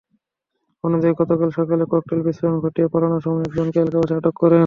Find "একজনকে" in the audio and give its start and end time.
3.43-3.77